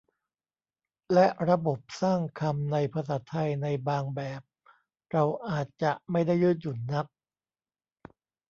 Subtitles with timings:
[1.13, 4.41] และระบบสร้างคำในภาษาไทยในบางแบบ
[5.11, 7.05] เราอาจจะไม่ได้ยืดหยุ่นนัก